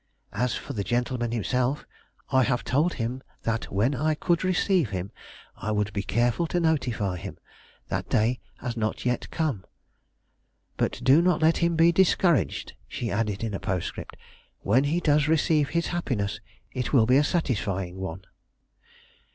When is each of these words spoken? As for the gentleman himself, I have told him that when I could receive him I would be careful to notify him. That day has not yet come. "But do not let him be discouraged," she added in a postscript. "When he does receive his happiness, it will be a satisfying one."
As 0.33 0.55
for 0.55 0.73
the 0.73 0.83
gentleman 0.83 1.31
himself, 1.31 1.85
I 2.31 2.41
have 2.41 2.63
told 2.63 2.95
him 2.95 3.21
that 3.43 3.71
when 3.71 3.93
I 3.93 4.15
could 4.15 4.43
receive 4.43 4.89
him 4.89 5.11
I 5.55 5.71
would 5.71 5.93
be 5.93 6.01
careful 6.01 6.47
to 6.47 6.59
notify 6.59 7.17
him. 7.17 7.37
That 7.89 8.09
day 8.09 8.39
has 8.61 8.75
not 8.75 9.05
yet 9.05 9.29
come. 9.29 9.63
"But 10.75 11.01
do 11.03 11.21
not 11.21 11.39
let 11.43 11.57
him 11.57 11.75
be 11.75 11.91
discouraged," 11.91 12.73
she 12.87 13.11
added 13.11 13.43
in 13.43 13.53
a 13.53 13.59
postscript. 13.59 14.17
"When 14.61 14.85
he 14.85 15.01
does 15.01 15.27
receive 15.27 15.69
his 15.69 15.89
happiness, 15.93 16.39
it 16.71 16.91
will 16.93 17.05
be 17.05 17.17
a 17.17 17.23
satisfying 17.23 17.97
one." 17.97 18.23